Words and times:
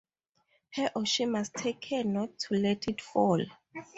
He 0.71 0.87
or 0.95 1.05
she 1.05 1.27
must 1.27 1.53
take 1.53 1.79
care 1.79 2.03
not 2.03 2.35
to 2.39 2.55
let 2.55 2.87
it 2.87 3.01
fall. 3.01 3.45